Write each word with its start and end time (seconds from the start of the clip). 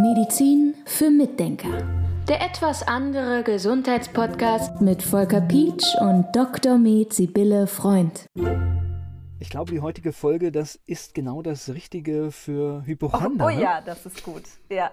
Medizin 0.00 0.74
für 0.84 1.10
Mitdenker. 1.10 1.82
Der 2.28 2.40
etwas 2.40 2.86
andere 2.86 3.42
Gesundheitspodcast 3.42 4.80
mit 4.80 5.02
Volker 5.02 5.40
Pietsch 5.40 5.96
und 6.00 6.26
Dr. 6.32 6.78
Med 6.78 7.12
Sibylle 7.12 7.66
Freund. 7.66 8.28
Ich 9.38 9.50
glaube, 9.50 9.70
die 9.70 9.80
heutige 9.80 10.14
Folge, 10.14 10.50
das 10.50 10.80
ist 10.86 11.12
genau 11.12 11.42
das 11.42 11.68
Richtige 11.68 12.30
für 12.32 12.86
Hypochonder. 12.86 13.44
Oh, 13.44 13.48
oh 13.48 13.50
ja, 13.50 13.82
das 13.82 14.06
ist 14.06 14.22
gut. 14.22 14.44
Ja. 14.70 14.92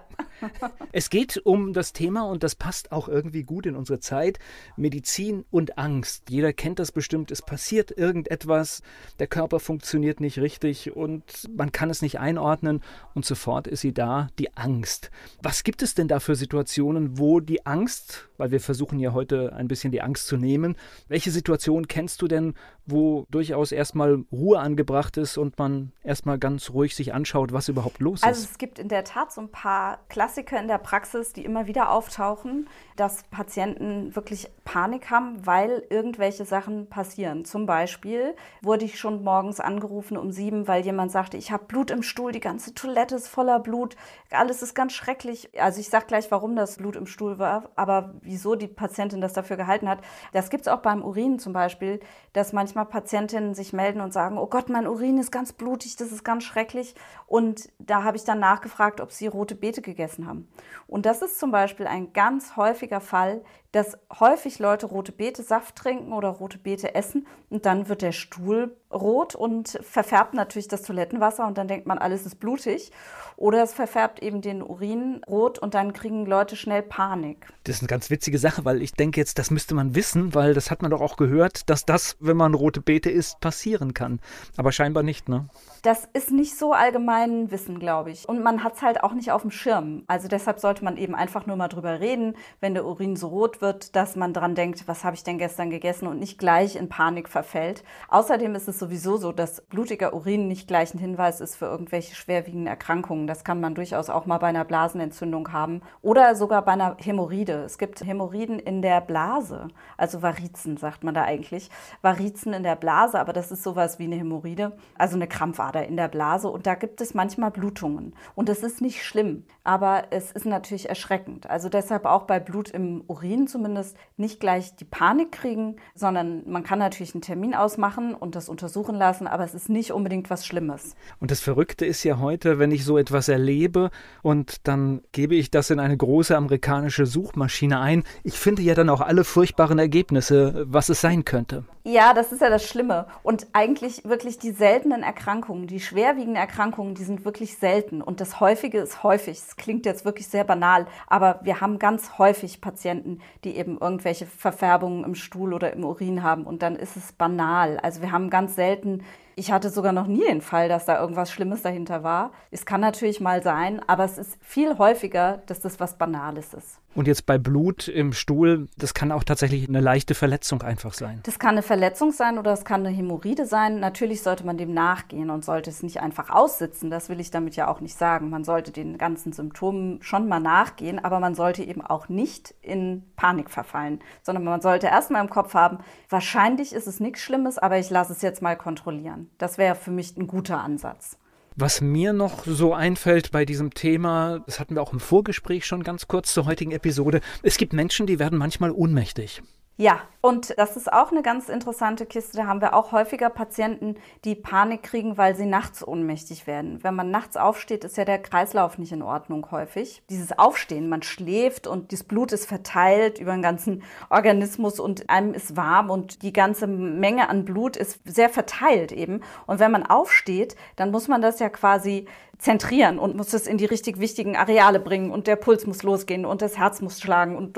es 0.92 1.08
geht 1.08 1.40
um 1.46 1.72
das 1.72 1.94
Thema 1.94 2.24
und 2.24 2.42
das 2.42 2.54
passt 2.54 2.92
auch 2.92 3.08
irgendwie 3.08 3.42
gut 3.42 3.64
in 3.64 3.74
unsere 3.74 4.00
Zeit. 4.00 4.38
Medizin 4.76 5.46
und 5.50 5.78
Angst. 5.78 6.28
Jeder 6.28 6.52
kennt 6.52 6.78
das 6.78 6.92
bestimmt. 6.92 7.30
Es 7.30 7.40
passiert 7.40 7.90
irgendetwas, 7.96 8.82
der 9.18 9.28
Körper 9.28 9.60
funktioniert 9.60 10.20
nicht 10.20 10.38
richtig 10.38 10.94
und 10.94 11.24
man 11.56 11.72
kann 11.72 11.88
es 11.88 12.02
nicht 12.02 12.20
einordnen 12.20 12.82
und 13.14 13.24
sofort 13.24 13.66
ist 13.66 13.80
sie 13.80 13.94
da, 13.94 14.28
die 14.38 14.54
Angst. 14.58 15.10
Was 15.42 15.64
gibt 15.64 15.80
es 15.82 15.94
denn 15.94 16.06
da 16.06 16.20
für 16.20 16.36
Situationen, 16.36 17.18
wo 17.18 17.40
die 17.40 17.64
Angst, 17.64 18.28
weil 18.36 18.50
wir 18.50 18.60
versuchen 18.60 18.98
ja 18.98 19.12
heute 19.12 19.52
ein 19.54 19.68
bisschen 19.68 19.92
die 19.92 20.02
Angst 20.02 20.26
zu 20.26 20.36
nehmen, 20.36 20.76
welche 21.08 21.30
Situation 21.30 21.88
kennst 21.88 22.22
du 22.22 22.28
denn, 22.28 22.54
wo 22.86 23.26
durchaus 23.30 23.72
erstmal 23.72 24.24
Ruhe 24.30 24.58
angebracht 24.58 25.16
ist 25.16 25.38
und 25.38 25.58
man 25.58 25.92
erstmal 26.02 26.38
ganz 26.38 26.70
ruhig 26.70 26.94
sich 26.94 27.14
anschaut, 27.14 27.52
was 27.52 27.68
überhaupt 27.68 28.00
los 28.00 28.20
ist. 28.20 28.24
Also 28.24 28.44
es 28.44 28.58
gibt 28.58 28.78
in 28.78 28.88
der 28.88 29.04
Tat 29.04 29.32
so 29.32 29.40
ein 29.40 29.50
paar 29.50 30.00
Klassiker 30.08 30.60
in 30.60 30.68
der 30.68 30.78
Praxis, 30.78 31.32
die 31.32 31.44
immer 31.44 31.66
wieder 31.66 31.90
auftauchen, 31.90 32.68
dass 32.96 33.22
Patienten 33.30 34.14
wirklich 34.14 34.48
Panik 34.64 35.10
haben, 35.10 35.46
weil 35.46 35.84
irgendwelche 35.88 36.44
Sachen 36.44 36.88
passieren. 36.88 37.44
Zum 37.44 37.66
Beispiel 37.66 38.34
wurde 38.62 38.84
ich 38.84 38.98
schon 38.98 39.24
morgens 39.24 39.60
angerufen 39.60 40.16
um 40.16 40.30
sieben, 40.30 40.68
weil 40.68 40.84
jemand 40.84 41.10
sagte, 41.10 41.36
ich 41.36 41.50
habe 41.50 41.64
Blut 41.64 41.90
im 41.90 42.02
Stuhl, 42.02 42.32
die 42.32 42.40
ganze 42.40 42.74
Toilette 42.74 43.16
ist 43.16 43.28
voller 43.28 43.60
Blut, 43.60 43.96
alles 44.30 44.62
ist 44.62 44.74
ganz 44.74 44.92
schrecklich. 44.92 45.50
Also 45.58 45.80
ich 45.80 45.88
sage 45.88 46.06
gleich, 46.06 46.30
warum 46.30 46.56
das 46.56 46.76
Blut 46.76 46.96
im 46.96 47.06
Stuhl 47.06 47.38
war, 47.38 47.70
aber 47.76 48.14
wieso 48.24 48.54
die 48.54 48.66
Patientin 48.66 49.20
das 49.20 49.32
dafür 49.32 49.56
gehalten 49.56 49.88
hat. 49.88 50.00
Das 50.32 50.50
gibt 50.50 50.62
es 50.62 50.68
auch 50.68 50.80
beim 50.80 51.02
Urin 51.02 51.38
zum 51.38 51.52
Beispiel, 51.52 52.00
dass 52.32 52.52
manchmal 52.52 52.86
Patientinnen 52.86 53.54
sich 53.54 53.72
melden 53.72 54.00
und 54.00 54.12
sagen, 54.12 54.38
oh 54.38 54.46
Gott, 54.46 54.68
mein 54.68 54.86
Urin 54.86 55.18
ist 55.18 55.30
ganz 55.30 55.52
blutig, 55.52 55.96
das 55.96 56.12
ist 56.12 56.24
ganz 56.24 56.44
schrecklich. 56.44 56.94
Und 57.26 57.68
da 57.78 58.02
habe 58.02 58.16
ich 58.16 58.24
dann 58.24 58.40
nachgefragt, 58.40 59.00
ob 59.00 59.12
sie 59.12 59.26
rote 59.26 59.54
Beete 59.54 59.82
gegessen 59.82 60.26
haben. 60.26 60.48
Und 60.86 61.06
das 61.06 61.22
ist 61.22 61.38
zum 61.38 61.50
Beispiel 61.50 61.86
ein 61.86 62.12
ganz 62.12 62.56
häufiger 62.56 63.00
Fall, 63.00 63.44
dass 63.74 63.98
häufig 64.20 64.60
Leute 64.60 64.86
rote 64.86 65.10
Beete 65.10 65.42
Saft 65.42 65.74
trinken 65.74 66.12
oder 66.12 66.28
rote 66.28 66.58
Beete 66.58 66.94
essen 66.94 67.26
und 67.50 67.66
dann 67.66 67.88
wird 67.88 68.02
der 68.02 68.12
Stuhl 68.12 68.76
rot 68.92 69.34
und 69.34 69.78
verfärbt 69.82 70.34
natürlich 70.34 70.68
das 70.68 70.82
Toilettenwasser 70.82 71.44
und 71.46 71.58
dann 71.58 71.66
denkt 71.66 71.86
man, 71.86 71.98
alles 71.98 72.24
ist 72.24 72.36
blutig. 72.36 72.92
Oder 73.36 73.64
es 73.64 73.74
verfärbt 73.74 74.22
eben 74.22 74.40
den 74.40 74.62
Urin 74.62 75.20
rot 75.28 75.58
und 75.58 75.74
dann 75.74 75.92
kriegen 75.92 76.24
Leute 76.24 76.54
schnell 76.54 76.82
Panik. 76.82 77.48
Das 77.64 77.76
ist 77.76 77.82
eine 77.82 77.88
ganz 77.88 78.08
witzige 78.10 78.38
Sache, 78.38 78.64
weil 78.64 78.80
ich 78.80 78.92
denke 78.92 79.20
jetzt, 79.20 79.38
das 79.40 79.50
müsste 79.50 79.74
man 79.74 79.96
wissen, 79.96 80.34
weil 80.34 80.54
das 80.54 80.70
hat 80.70 80.82
man 80.82 80.92
doch 80.92 81.00
auch 81.00 81.16
gehört, 81.16 81.68
dass 81.68 81.84
das, 81.84 82.16
wenn 82.20 82.36
man 82.36 82.54
rote 82.54 82.80
Beete 82.80 83.10
isst, 83.10 83.40
passieren 83.40 83.92
kann. 83.92 84.20
Aber 84.56 84.70
scheinbar 84.70 85.02
nicht, 85.02 85.28
ne? 85.28 85.48
Das 85.82 86.08
ist 86.12 86.30
nicht 86.30 86.56
so 86.56 86.72
allgemein 86.72 87.50
Wissen, 87.50 87.80
glaube 87.80 88.12
ich. 88.12 88.28
Und 88.28 88.42
man 88.42 88.62
hat 88.62 88.76
es 88.76 88.82
halt 88.82 89.02
auch 89.02 89.12
nicht 89.12 89.32
auf 89.32 89.42
dem 89.42 89.50
Schirm. 89.50 90.04
Also 90.06 90.28
deshalb 90.28 90.60
sollte 90.60 90.84
man 90.84 90.96
eben 90.96 91.14
einfach 91.16 91.46
nur 91.46 91.56
mal 91.56 91.68
drüber 91.68 91.98
reden, 91.98 92.36
wenn 92.60 92.74
der 92.74 92.86
Urin 92.86 93.16
so 93.16 93.28
rot 93.28 93.60
wird, 93.60 93.63
dass 93.72 94.16
man 94.16 94.32
dran 94.32 94.54
denkt, 94.54 94.86
was 94.86 95.04
habe 95.04 95.16
ich 95.16 95.24
denn 95.24 95.38
gestern 95.38 95.68
gegessen 95.68 96.06
und 96.06 96.18
nicht 96.18 96.38
gleich 96.38 96.76
in 96.76 96.88
Panik 96.88 97.28
verfällt. 97.28 97.84
Außerdem 98.08 98.54
ist 98.54 98.68
es 98.68 98.78
sowieso 98.78 99.18
so, 99.18 99.32
dass 99.32 99.60
blutiger 99.60 100.14
Urin 100.14 100.48
nicht 100.48 100.66
gleich 100.66 100.94
ein 100.94 100.98
Hinweis 100.98 101.40
ist 101.40 101.56
für 101.56 101.66
irgendwelche 101.66 102.14
schwerwiegenden 102.14 102.66
Erkrankungen. 102.66 103.26
Das 103.26 103.44
kann 103.44 103.60
man 103.60 103.74
durchaus 103.74 104.08
auch 104.08 104.24
mal 104.24 104.38
bei 104.38 104.46
einer 104.46 104.64
Blasenentzündung 104.64 105.52
haben 105.52 105.82
oder 106.00 106.34
sogar 106.34 106.64
bei 106.64 106.72
einer 106.72 106.96
Hämorrhoide. 106.98 107.64
Es 107.64 107.76
gibt 107.76 108.02
Hämorrhoiden 108.02 108.58
in 108.58 108.80
der 108.80 109.02
Blase, 109.02 109.68
also 109.98 110.22
Varizen 110.22 110.78
sagt 110.78 111.04
man 111.04 111.14
da 111.14 111.24
eigentlich. 111.24 111.68
Varizen 112.00 112.54
in 112.54 112.62
der 112.62 112.76
Blase, 112.76 113.20
aber 113.20 113.34
das 113.34 113.52
ist 113.52 113.62
sowas 113.62 113.98
wie 113.98 114.04
eine 114.04 114.16
Hämorrhoide, 114.16 114.72
also 114.96 115.16
eine 115.16 115.28
Krampfader. 115.28 115.74
Ader 115.74 115.86
in 115.86 115.96
der 115.96 116.08
Blase 116.08 116.48
und 116.48 116.66
da 116.66 116.74
gibt 116.74 117.00
es 117.00 117.14
manchmal 117.14 117.50
Blutungen. 117.50 118.14
Und 118.34 118.48
das 118.48 118.62
ist 118.62 118.80
nicht 118.80 119.02
schlimm, 119.02 119.44
aber 119.64 120.04
es 120.10 120.32
ist 120.32 120.46
natürlich 120.46 120.88
erschreckend. 120.88 121.50
Also 121.50 121.68
deshalb 121.68 122.04
auch 122.06 122.22
bei 122.22 122.38
Blut 122.38 122.70
im 122.70 123.02
Urin 123.08 123.46
zumindest 123.54 123.96
nicht 124.16 124.40
gleich 124.40 124.74
die 124.74 124.84
Panik 124.84 125.30
kriegen, 125.30 125.76
sondern 125.94 126.42
man 126.50 126.64
kann 126.64 126.80
natürlich 126.80 127.14
einen 127.14 127.22
Termin 127.22 127.54
ausmachen 127.54 128.12
und 128.12 128.34
das 128.34 128.48
untersuchen 128.48 128.96
lassen, 128.96 129.28
aber 129.28 129.44
es 129.44 129.54
ist 129.54 129.68
nicht 129.68 129.92
unbedingt 129.92 130.28
was 130.28 130.44
Schlimmes. 130.44 130.96
Und 131.20 131.30
das 131.30 131.38
Verrückte 131.38 131.86
ist 131.86 132.02
ja 132.02 132.18
heute, 132.18 132.58
wenn 132.58 132.72
ich 132.72 132.84
so 132.84 132.98
etwas 132.98 133.28
erlebe 133.28 133.90
und 134.22 134.66
dann 134.66 135.02
gebe 135.12 135.36
ich 135.36 135.52
das 135.52 135.70
in 135.70 135.78
eine 135.78 135.96
große 135.96 136.36
amerikanische 136.36 137.06
Suchmaschine 137.06 137.78
ein, 137.78 138.02
ich 138.24 138.40
finde 138.40 138.62
ja 138.62 138.74
dann 138.74 138.88
auch 138.88 139.00
alle 139.00 139.22
furchtbaren 139.22 139.78
Ergebnisse, 139.78 140.64
was 140.66 140.88
es 140.88 141.00
sein 141.00 141.24
könnte. 141.24 141.62
Ja, 141.86 142.14
das 142.14 142.32
ist 142.32 142.40
ja 142.40 142.48
das 142.48 142.66
Schlimme. 142.66 143.06
Und 143.22 143.46
eigentlich 143.52 144.04
wirklich 144.06 144.38
die 144.38 144.52
seltenen 144.52 145.02
Erkrankungen, 145.02 145.66
die 145.66 145.80
schwerwiegenden 145.80 146.36
Erkrankungen, 146.36 146.94
die 146.94 147.04
sind 147.04 147.26
wirklich 147.26 147.58
selten. 147.58 148.00
Und 148.00 148.22
das 148.22 148.40
Häufige 148.40 148.78
ist 148.78 149.02
häufig. 149.02 149.36
Es 149.36 149.56
klingt 149.56 149.84
jetzt 149.84 150.06
wirklich 150.06 150.26
sehr 150.28 150.44
banal, 150.44 150.86
aber 151.08 151.40
wir 151.42 151.60
haben 151.60 151.78
ganz 151.78 152.16
häufig 152.16 152.62
Patienten, 152.62 153.20
die 153.44 153.56
eben 153.56 153.78
irgendwelche 153.78 154.26
Verfärbungen 154.26 155.04
im 155.04 155.14
Stuhl 155.14 155.52
oder 155.52 155.72
im 155.72 155.84
Urin 155.84 156.22
haben. 156.22 156.44
Und 156.44 156.62
dann 156.62 156.76
ist 156.76 156.96
es 156.96 157.12
banal. 157.12 157.78
Also 157.78 158.00
wir 158.00 158.12
haben 158.12 158.30
ganz 158.30 158.54
selten 158.54 159.02
ich 159.36 159.50
hatte 159.50 159.70
sogar 159.70 159.92
noch 159.92 160.06
nie 160.06 160.24
den 160.24 160.40
Fall, 160.40 160.68
dass 160.68 160.84
da 160.84 161.00
irgendwas 161.00 161.30
Schlimmes 161.30 161.62
dahinter 161.62 162.02
war. 162.02 162.32
Es 162.50 162.66
kann 162.66 162.80
natürlich 162.80 163.20
mal 163.20 163.42
sein, 163.42 163.80
aber 163.86 164.04
es 164.04 164.18
ist 164.18 164.38
viel 164.40 164.78
häufiger, 164.78 165.42
dass 165.46 165.60
das 165.60 165.80
was 165.80 165.98
Banales 165.98 166.54
ist. 166.54 166.78
Und 166.94 167.08
jetzt 167.08 167.26
bei 167.26 167.38
Blut 167.38 167.88
im 167.88 168.12
Stuhl, 168.12 168.68
das 168.76 168.94
kann 168.94 169.10
auch 169.10 169.24
tatsächlich 169.24 169.68
eine 169.68 169.80
leichte 169.80 170.14
Verletzung 170.14 170.62
einfach 170.62 170.94
sein. 170.94 171.20
Das 171.24 171.40
kann 171.40 171.50
eine 171.50 171.62
Verletzung 171.62 172.12
sein 172.12 172.38
oder 172.38 172.52
es 172.52 172.64
kann 172.64 172.86
eine 172.86 172.94
Hämorrhoide 172.94 173.46
sein. 173.46 173.80
Natürlich 173.80 174.22
sollte 174.22 174.46
man 174.46 174.58
dem 174.58 174.72
nachgehen 174.72 175.30
und 175.30 175.44
sollte 175.44 175.70
es 175.70 175.82
nicht 175.82 176.00
einfach 176.00 176.30
aussitzen. 176.30 176.90
Das 176.90 177.08
will 177.08 177.18
ich 177.18 177.32
damit 177.32 177.56
ja 177.56 177.66
auch 177.66 177.80
nicht 177.80 177.98
sagen. 177.98 178.30
Man 178.30 178.44
sollte 178.44 178.70
den 178.70 178.96
ganzen 178.96 179.32
Symptomen 179.32 180.00
schon 180.02 180.28
mal 180.28 180.38
nachgehen, 180.38 181.04
aber 181.04 181.18
man 181.18 181.34
sollte 181.34 181.64
eben 181.64 181.82
auch 181.82 182.08
nicht 182.08 182.54
in 182.62 183.02
Panik 183.16 183.50
verfallen, 183.50 184.00
sondern 184.22 184.44
man 184.44 184.60
sollte 184.60 184.86
erstmal 184.86 185.22
im 185.22 185.30
Kopf 185.30 185.54
haben, 185.54 185.78
wahrscheinlich 186.08 186.72
ist 186.72 186.86
es 186.86 187.00
nichts 187.00 187.20
Schlimmes, 187.20 187.58
aber 187.58 187.78
ich 187.78 187.90
lasse 187.90 188.12
es 188.12 188.22
jetzt 188.22 188.40
mal 188.40 188.56
kontrollieren. 188.56 189.23
Das 189.38 189.58
wäre 189.58 189.74
für 189.74 189.90
mich 189.90 190.16
ein 190.16 190.26
guter 190.26 190.60
Ansatz. 190.60 191.18
Was 191.56 191.80
mir 191.80 192.12
noch 192.12 192.44
so 192.46 192.74
einfällt 192.74 193.30
bei 193.30 193.44
diesem 193.44 193.72
Thema, 193.74 194.40
das 194.46 194.58
hatten 194.58 194.74
wir 194.74 194.82
auch 194.82 194.92
im 194.92 194.98
Vorgespräch 194.98 195.66
schon 195.66 195.84
ganz 195.84 196.08
kurz 196.08 196.34
zur 196.34 196.46
heutigen 196.46 196.72
Episode, 196.72 197.20
es 197.44 197.58
gibt 197.58 197.72
Menschen, 197.72 198.06
die 198.06 198.18
werden 198.18 198.38
manchmal 198.38 198.72
ohnmächtig. 198.72 199.40
Ja, 199.76 200.02
und 200.20 200.56
das 200.56 200.76
ist 200.76 200.92
auch 200.92 201.10
eine 201.10 201.22
ganz 201.22 201.48
interessante 201.48 202.06
Kiste. 202.06 202.36
Da 202.36 202.46
haben 202.46 202.60
wir 202.60 202.74
auch 202.74 202.92
häufiger 202.92 203.28
Patienten, 203.28 203.96
die 204.24 204.36
Panik 204.36 204.84
kriegen, 204.84 205.18
weil 205.18 205.34
sie 205.34 205.46
nachts 205.46 205.86
ohnmächtig 205.86 206.46
werden. 206.46 206.78
Wenn 206.84 206.94
man 206.94 207.10
nachts 207.10 207.36
aufsteht, 207.36 207.82
ist 207.82 207.96
ja 207.96 208.04
der 208.04 208.22
Kreislauf 208.22 208.78
nicht 208.78 208.92
in 208.92 209.02
Ordnung 209.02 209.50
häufig. 209.50 210.04
Dieses 210.08 210.38
Aufstehen, 210.38 210.88
man 210.88 211.02
schläft 211.02 211.66
und 211.66 211.92
das 211.92 212.04
Blut 212.04 212.30
ist 212.30 212.46
verteilt 212.46 213.18
über 213.18 213.32
den 213.32 213.42
ganzen 213.42 213.82
Organismus 214.10 214.78
und 214.78 215.10
einem 215.10 215.34
ist 215.34 215.56
warm 215.56 215.90
und 215.90 216.22
die 216.22 216.32
ganze 216.32 216.68
Menge 216.68 217.28
an 217.28 217.44
Blut 217.44 217.76
ist 217.76 217.98
sehr 218.04 218.28
verteilt 218.28 218.92
eben. 218.92 219.22
Und 219.46 219.58
wenn 219.58 219.72
man 219.72 219.84
aufsteht, 219.84 220.54
dann 220.76 220.92
muss 220.92 221.08
man 221.08 221.20
das 221.20 221.40
ja 221.40 221.48
quasi 221.48 222.06
zentrieren 222.38 222.98
und 222.98 223.16
muss 223.16 223.32
es 223.32 223.46
in 223.46 223.58
die 223.58 223.64
richtig 223.64 224.00
wichtigen 224.00 224.36
Areale 224.36 224.80
bringen 224.80 225.10
und 225.10 225.26
der 225.26 225.36
Puls 225.36 225.66
muss 225.66 225.82
losgehen 225.82 226.26
und 226.26 226.42
das 226.42 226.58
Herz 226.58 226.80
muss 226.80 227.00
schlagen 227.00 227.36
und 227.36 227.56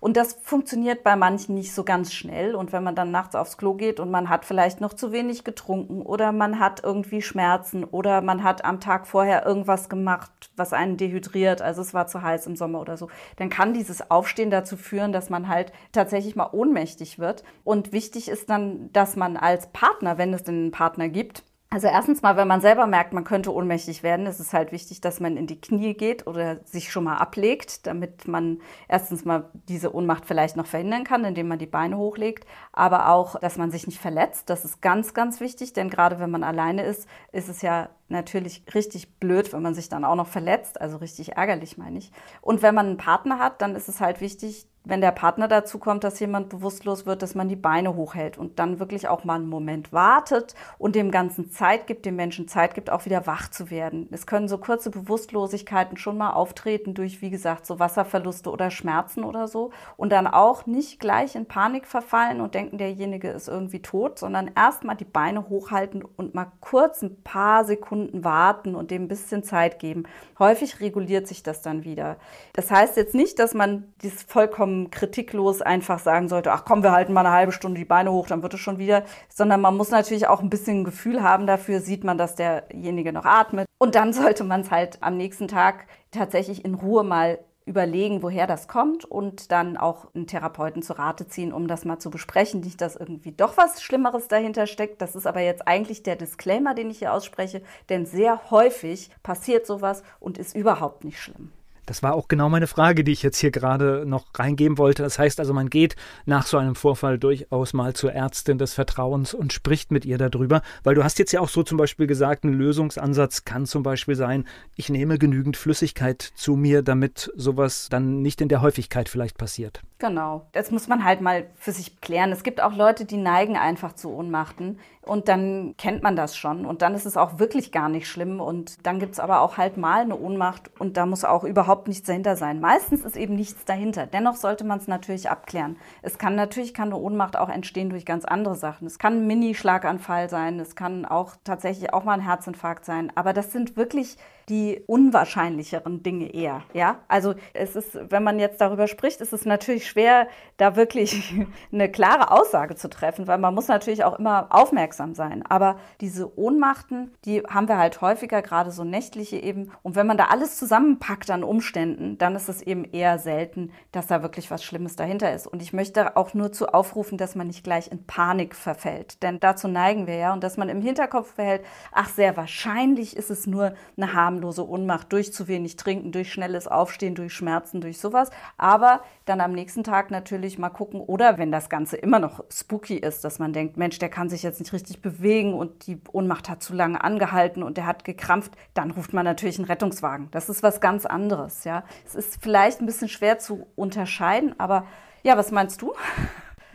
und 0.00 0.16
das 0.16 0.38
funktioniert 0.42 1.04
bei 1.04 1.16
manchen 1.16 1.45
nicht 1.48 1.74
so 1.74 1.84
ganz 1.84 2.12
schnell. 2.12 2.54
Und 2.54 2.72
wenn 2.72 2.82
man 2.82 2.94
dann 2.94 3.10
nachts 3.10 3.34
aufs 3.34 3.56
Klo 3.56 3.74
geht 3.74 4.00
und 4.00 4.10
man 4.10 4.28
hat 4.28 4.44
vielleicht 4.44 4.80
noch 4.80 4.94
zu 4.94 5.12
wenig 5.12 5.44
getrunken 5.44 6.02
oder 6.02 6.32
man 6.32 6.58
hat 6.58 6.82
irgendwie 6.84 7.22
Schmerzen 7.22 7.84
oder 7.84 8.20
man 8.20 8.42
hat 8.42 8.64
am 8.64 8.80
Tag 8.80 9.06
vorher 9.06 9.46
irgendwas 9.46 9.88
gemacht, 9.88 10.50
was 10.56 10.72
einen 10.72 10.96
dehydriert, 10.96 11.62
also 11.62 11.82
es 11.82 11.94
war 11.94 12.06
zu 12.06 12.22
heiß 12.22 12.46
im 12.46 12.56
Sommer 12.56 12.80
oder 12.80 12.96
so, 12.96 13.08
dann 13.36 13.50
kann 13.50 13.74
dieses 13.74 14.10
Aufstehen 14.10 14.50
dazu 14.50 14.76
führen, 14.76 15.12
dass 15.12 15.30
man 15.30 15.48
halt 15.48 15.72
tatsächlich 15.92 16.36
mal 16.36 16.50
ohnmächtig 16.52 17.18
wird. 17.18 17.44
Und 17.64 17.92
wichtig 17.92 18.28
ist 18.28 18.50
dann, 18.50 18.92
dass 18.92 19.16
man 19.16 19.36
als 19.36 19.68
Partner, 19.68 20.18
wenn 20.18 20.32
es 20.32 20.44
denn 20.44 20.56
einen 20.56 20.70
Partner 20.70 21.08
gibt, 21.08 21.44
also 21.68 21.88
erstens 21.88 22.22
mal, 22.22 22.36
wenn 22.36 22.46
man 22.46 22.60
selber 22.60 22.86
merkt, 22.86 23.12
man 23.12 23.24
könnte 23.24 23.52
ohnmächtig 23.52 24.04
werden, 24.04 24.26
ist 24.26 24.38
es 24.38 24.52
halt 24.52 24.70
wichtig, 24.70 25.00
dass 25.00 25.18
man 25.18 25.36
in 25.36 25.48
die 25.48 25.60
Knie 25.60 25.94
geht 25.94 26.26
oder 26.26 26.64
sich 26.64 26.92
schon 26.92 27.04
mal 27.04 27.16
ablegt, 27.16 27.86
damit 27.88 28.28
man 28.28 28.60
erstens 28.88 29.24
mal 29.24 29.50
diese 29.68 29.92
Ohnmacht 29.92 30.26
vielleicht 30.26 30.56
noch 30.56 30.66
verhindern 30.66 31.02
kann, 31.02 31.24
indem 31.24 31.48
man 31.48 31.58
die 31.58 31.66
Beine 31.66 31.98
hochlegt, 31.98 32.46
aber 32.72 33.08
auch, 33.08 33.38
dass 33.40 33.58
man 33.58 33.72
sich 33.72 33.86
nicht 33.88 34.00
verletzt. 34.00 34.48
Das 34.48 34.64
ist 34.64 34.80
ganz, 34.80 35.12
ganz 35.12 35.40
wichtig, 35.40 35.72
denn 35.72 35.90
gerade 35.90 36.20
wenn 36.20 36.30
man 36.30 36.44
alleine 36.44 36.84
ist, 36.84 37.08
ist 37.32 37.48
es 37.48 37.62
ja 37.62 37.88
natürlich 38.08 38.62
richtig 38.74 39.18
blöd, 39.18 39.52
wenn 39.52 39.62
man 39.62 39.74
sich 39.74 39.88
dann 39.88 40.04
auch 40.04 40.14
noch 40.14 40.28
verletzt, 40.28 40.80
also 40.80 40.98
richtig 40.98 41.32
ärgerlich, 41.36 41.78
meine 41.78 41.98
ich. 41.98 42.12
Und 42.40 42.62
wenn 42.62 42.74
man 42.74 42.86
einen 42.86 42.96
Partner 42.96 43.38
hat, 43.38 43.62
dann 43.62 43.74
ist 43.74 43.88
es 43.88 44.00
halt 44.00 44.20
wichtig, 44.20 44.68
wenn 44.86 45.00
der 45.00 45.10
Partner 45.10 45.48
dazu 45.48 45.80
kommt, 45.80 46.04
dass 46.04 46.20
jemand 46.20 46.48
bewusstlos 46.48 47.06
wird, 47.06 47.20
dass 47.20 47.34
man 47.34 47.48
die 47.48 47.56
Beine 47.56 47.96
hochhält 47.96 48.38
und 48.38 48.60
dann 48.60 48.78
wirklich 48.78 49.08
auch 49.08 49.24
mal 49.24 49.34
einen 49.34 49.48
Moment 49.48 49.92
wartet 49.92 50.54
und 50.78 50.94
dem 50.94 51.10
Ganzen 51.10 51.50
Zeit 51.50 51.88
gibt, 51.88 52.06
dem 52.06 52.14
Menschen 52.14 52.46
Zeit 52.46 52.74
gibt, 52.74 52.88
auch 52.88 53.04
wieder 53.04 53.26
wach 53.26 53.50
zu 53.50 53.68
werden. 53.68 54.08
Es 54.12 54.26
können 54.26 54.46
so 54.46 54.58
kurze 54.58 54.90
Bewusstlosigkeiten 54.90 55.96
schon 55.96 56.16
mal 56.16 56.30
auftreten 56.30 56.94
durch, 56.94 57.20
wie 57.20 57.30
gesagt, 57.30 57.66
so 57.66 57.80
Wasserverluste 57.80 58.48
oder 58.48 58.70
Schmerzen 58.70 59.24
oder 59.24 59.48
so 59.48 59.72
und 59.96 60.12
dann 60.12 60.28
auch 60.28 60.66
nicht 60.66 61.00
gleich 61.00 61.34
in 61.34 61.46
Panik 61.46 61.88
verfallen 61.88 62.40
und 62.40 62.54
denken, 62.54 62.78
derjenige 62.78 63.28
ist 63.28 63.48
irgendwie 63.48 63.82
tot, 63.82 64.20
sondern 64.20 64.52
erst 64.54 64.84
mal 64.84 64.94
die 64.94 65.04
Beine 65.04 65.48
hochhalten 65.48 66.04
und 66.04 66.34
mal 66.36 66.52
kurz 66.60 67.02
ein 67.02 67.24
paar 67.24 67.64
Sekunden 67.64 67.95
warten 68.12 68.74
und 68.74 68.90
dem 68.90 69.04
ein 69.04 69.08
bisschen 69.08 69.42
Zeit 69.42 69.78
geben. 69.78 70.04
Häufig 70.38 70.80
reguliert 70.80 71.26
sich 71.26 71.42
das 71.42 71.62
dann 71.62 71.84
wieder. 71.84 72.16
Das 72.52 72.70
heißt 72.70 72.96
jetzt 72.96 73.14
nicht, 73.14 73.38
dass 73.38 73.54
man 73.54 73.92
dieses 74.02 74.22
vollkommen 74.22 74.90
kritiklos 74.90 75.62
einfach 75.62 75.98
sagen 75.98 76.28
sollte, 76.28 76.52
ach 76.52 76.64
komm, 76.64 76.82
wir 76.82 76.92
halten 76.92 77.12
mal 77.12 77.26
eine 77.26 77.34
halbe 77.34 77.52
Stunde 77.52 77.78
die 77.78 77.84
Beine 77.84 78.12
hoch, 78.12 78.26
dann 78.26 78.42
wird 78.42 78.54
es 78.54 78.60
schon 78.60 78.78
wieder, 78.78 79.04
sondern 79.28 79.60
man 79.60 79.76
muss 79.76 79.90
natürlich 79.90 80.28
auch 80.28 80.40
ein 80.40 80.50
bisschen 80.50 80.80
ein 80.80 80.84
Gefühl 80.84 81.22
haben 81.22 81.46
dafür, 81.46 81.80
sieht 81.80 82.04
man, 82.04 82.18
dass 82.18 82.34
derjenige 82.34 83.12
noch 83.12 83.24
atmet. 83.24 83.66
Und 83.78 83.94
dann 83.94 84.12
sollte 84.12 84.44
man 84.44 84.62
es 84.62 84.70
halt 84.70 84.98
am 85.02 85.16
nächsten 85.16 85.48
Tag 85.48 85.86
tatsächlich 86.10 86.64
in 86.64 86.74
Ruhe 86.74 87.04
mal 87.04 87.38
überlegen, 87.66 88.22
woher 88.22 88.46
das 88.46 88.68
kommt 88.68 89.04
und 89.04 89.50
dann 89.50 89.76
auch 89.76 90.06
einen 90.14 90.28
Therapeuten 90.28 90.82
zu 90.82 90.92
Rate 90.94 91.26
ziehen, 91.26 91.52
um 91.52 91.66
das 91.66 91.84
mal 91.84 91.98
zu 91.98 92.10
besprechen. 92.10 92.60
Nicht, 92.60 92.80
dass 92.80 92.96
irgendwie 92.96 93.32
doch 93.32 93.56
was 93.56 93.82
Schlimmeres 93.82 94.28
dahinter 94.28 94.66
steckt. 94.68 95.02
Das 95.02 95.16
ist 95.16 95.26
aber 95.26 95.40
jetzt 95.40 95.66
eigentlich 95.66 96.04
der 96.04 96.16
Disclaimer, 96.16 96.74
den 96.74 96.90
ich 96.90 97.00
hier 97.00 97.12
ausspreche, 97.12 97.62
denn 97.88 98.06
sehr 98.06 98.50
häufig 98.50 99.10
passiert 99.22 99.66
sowas 99.66 100.04
und 100.20 100.38
ist 100.38 100.54
überhaupt 100.54 101.04
nicht 101.04 101.20
schlimm. 101.20 101.50
Das 101.86 102.02
war 102.02 102.14
auch 102.14 102.28
genau 102.28 102.48
meine 102.48 102.66
Frage, 102.66 103.04
die 103.04 103.12
ich 103.12 103.22
jetzt 103.22 103.38
hier 103.38 103.50
gerade 103.50 104.04
noch 104.06 104.26
reingeben 104.34 104.76
wollte. 104.76 105.02
Das 105.02 105.18
heißt 105.18 105.40
also, 105.40 105.54
man 105.54 105.70
geht 105.70 105.96
nach 106.26 106.46
so 106.46 106.58
einem 106.58 106.74
Vorfall 106.74 107.18
durchaus 107.18 107.72
mal 107.72 107.94
zur 107.94 108.12
Ärztin 108.12 108.58
des 108.58 108.74
Vertrauens 108.74 109.34
und 109.34 109.52
spricht 109.52 109.92
mit 109.92 110.04
ihr 110.04 110.18
darüber, 110.18 110.62
weil 110.82 110.96
du 110.96 111.04
hast 111.04 111.18
jetzt 111.18 111.32
ja 111.32 111.40
auch 111.40 111.48
so 111.48 111.62
zum 111.62 111.78
Beispiel 111.78 112.06
gesagt, 112.06 112.44
ein 112.44 112.52
Lösungsansatz 112.52 113.44
kann 113.44 113.66
zum 113.66 113.82
Beispiel 113.82 114.16
sein, 114.16 114.44
ich 114.74 114.88
nehme 114.88 115.18
genügend 115.18 115.56
Flüssigkeit 115.56 116.20
zu 116.34 116.56
mir, 116.56 116.82
damit 116.82 117.32
sowas 117.36 117.88
dann 117.88 118.20
nicht 118.20 118.40
in 118.40 118.48
der 118.48 118.60
Häufigkeit 118.60 119.08
vielleicht 119.08 119.38
passiert. 119.38 119.80
Genau, 119.98 120.46
das 120.52 120.70
muss 120.70 120.88
man 120.88 121.04
halt 121.04 121.22
mal 121.22 121.46
für 121.54 121.72
sich 121.72 122.02
klären. 122.02 122.30
Es 122.30 122.42
gibt 122.42 122.60
auch 122.60 122.74
Leute, 122.74 123.06
die 123.06 123.16
neigen 123.16 123.56
einfach 123.56 123.94
zu 123.94 124.10
Ohnmachten 124.10 124.78
und 125.00 125.26
dann 125.28 125.74
kennt 125.78 126.02
man 126.02 126.16
das 126.16 126.36
schon 126.36 126.66
und 126.66 126.82
dann 126.82 126.94
ist 126.94 127.06
es 127.06 127.16
auch 127.16 127.38
wirklich 127.38 127.72
gar 127.72 127.88
nicht 127.88 128.06
schlimm 128.06 128.38
und 128.38 128.86
dann 128.86 128.98
gibt 128.98 129.14
es 129.14 129.20
aber 129.20 129.40
auch 129.40 129.56
halt 129.56 129.78
mal 129.78 130.02
eine 130.02 130.18
Ohnmacht 130.18 130.70
und 130.78 130.98
da 130.98 131.06
muss 131.06 131.24
auch 131.24 131.44
überhaupt 131.44 131.88
nichts 131.88 132.06
dahinter 132.06 132.36
sein. 132.36 132.60
Meistens 132.60 133.06
ist 133.06 133.16
eben 133.16 133.36
nichts 133.36 133.64
dahinter. 133.64 134.06
Dennoch 134.06 134.36
sollte 134.36 134.64
man 134.64 134.80
es 134.80 134.86
natürlich 134.86 135.30
abklären. 135.30 135.76
Es 136.02 136.18
kann 136.18 136.34
natürlich 136.34 136.74
kann 136.74 136.88
eine 136.88 136.98
Ohnmacht 136.98 137.34
auch 137.34 137.48
entstehen 137.48 137.88
durch 137.88 138.04
ganz 138.04 138.26
andere 138.26 138.54
Sachen. 138.54 138.86
Es 138.86 138.98
kann 138.98 139.14
ein 139.14 139.26
Mini-Schlaganfall 139.26 140.28
sein, 140.28 140.60
es 140.60 140.76
kann 140.76 141.06
auch 141.06 141.36
tatsächlich 141.42 141.94
auch 141.94 142.04
mal 142.04 142.12
ein 142.12 142.20
Herzinfarkt 142.20 142.84
sein, 142.84 143.10
aber 143.14 143.32
das 143.32 143.50
sind 143.50 143.78
wirklich 143.78 144.18
die 144.48 144.82
unwahrscheinlicheren 144.86 146.02
Dinge 146.02 146.32
eher. 146.32 146.62
Ja, 146.72 147.00
also 147.08 147.34
es 147.52 147.74
ist, 147.74 147.98
wenn 148.10 148.22
man 148.22 148.38
jetzt 148.38 148.60
darüber 148.60 148.86
spricht, 148.86 149.20
ist 149.20 149.32
es 149.32 149.44
natürlich 149.44 149.88
schwer, 149.88 150.28
da 150.56 150.76
wirklich 150.76 151.34
eine 151.72 151.90
klare 151.90 152.30
Aussage 152.30 152.76
zu 152.76 152.88
treffen, 152.88 153.26
weil 153.26 153.38
man 153.38 153.54
muss 153.54 153.66
natürlich 153.66 154.04
auch 154.04 154.18
immer 154.18 154.46
aufmerksam 154.50 155.14
sein. 155.14 155.44
Aber 155.48 155.78
diese 156.00 156.38
Ohnmachten, 156.38 157.12
die 157.24 157.40
haben 157.42 157.68
wir 157.68 157.78
halt 157.78 158.00
häufiger, 158.00 158.40
gerade 158.40 158.70
so 158.70 158.84
nächtliche 158.84 159.36
eben. 159.36 159.72
Und 159.82 159.96
wenn 159.96 160.06
man 160.06 160.16
da 160.16 160.26
alles 160.26 160.56
zusammenpackt 160.58 161.30
an 161.30 161.42
Umständen, 161.42 162.16
dann 162.18 162.36
ist 162.36 162.48
es 162.48 162.62
eben 162.62 162.84
eher 162.84 163.18
selten, 163.18 163.72
dass 163.90 164.06
da 164.06 164.22
wirklich 164.22 164.50
was 164.50 164.62
Schlimmes 164.62 164.94
dahinter 164.94 165.34
ist. 165.34 165.48
Und 165.48 165.60
ich 165.60 165.72
möchte 165.72 166.16
auch 166.16 166.34
nur 166.34 166.52
zu 166.52 166.72
aufrufen, 166.72 167.18
dass 167.18 167.34
man 167.34 167.48
nicht 167.48 167.64
gleich 167.64 167.90
in 167.90 168.04
Panik 168.06 168.54
verfällt. 168.54 169.22
Denn 169.24 169.40
dazu 169.40 169.66
neigen 169.66 170.06
wir 170.06 170.16
ja 170.16 170.32
und 170.32 170.44
dass 170.44 170.56
man 170.56 170.68
im 170.68 170.80
Hinterkopf 170.80 171.34
verhält, 171.34 171.64
ach, 171.90 172.08
sehr 172.08 172.36
wahrscheinlich 172.36 173.16
ist 173.16 173.30
es 173.30 173.46
nur 173.46 173.74
eine 173.96 174.12
harmlose 174.12 174.35
harmlose 174.36 174.68
Ohnmacht 174.68 175.12
durch 175.12 175.32
zu 175.32 175.48
wenig 175.48 175.76
Trinken, 175.76 176.12
durch 176.12 176.32
schnelles 176.32 176.68
Aufstehen, 176.68 177.14
durch 177.14 177.32
Schmerzen, 177.32 177.80
durch 177.80 177.98
sowas. 177.98 178.30
Aber 178.58 179.00
dann 179.24 179.40
am 179.40 179.52
nächsten 179.52 179.82
Tag 179.82 180.10
natürlich 180.10 180.58
mal 180.58 180.68
gucken 180.68 181.00
oder 181.00 181.38
wenn 181.38 181.50
das 181.50 181.68
Ganze 181.68 181.96
immer 181.96 182.18
noch 182.18 182.44
spooky 182.52 182.96
ist, 182.96 183.24
dass 183.24 183.38
man 183.38 183.52
denkt, 183.52 183.76
Mensch, 183.76 183.98
der 183.98 184.08
kann 184.08 184.28
sich 184.28 184.42
jetzt 184.42 184.60
nicht 184.60 184.72
richtig 184.72 185.00
bewegen 185.00 185.54
und 185.54 185.86
die 185.86 185.98
Ohnmacht 186.12 186.48
hat 186.48 186.62
zu 186.62 186.74
lange 186.74 187.02
angehalten 187.02 187.62
und 187.62 187.76
der 187.76 187.86
hat 187.86 188.04
gekrampft, 188.04 188.52
dann 188.74 188.90
ruft 188.90 189.12
man 189.12 189.24
natürlich 189.24 189.58
einen 189.58 189.66
Rettungswagen. 189.66 190.28
Das 190.30 190.48
ist 190.48 190.62
was 190.62 190.80
ganz 190.80 191.06
anderes, 191.06 191.64
ja. 191.64 191.84
Es 192.04 192.14
ist 192.14 192.42
vielleicht 192.42 192.80
ein 192.80 192.86
bisschen 192.86 193.08
schwer 193.08 193.38
zu 193.38 193.66
unterscheiden, 193.74 194.54
aber 194.58 194.86
ja, 195.22 195.36
was 195.36 195.50
meinst 195.50 195.82
du? 195.82 195.94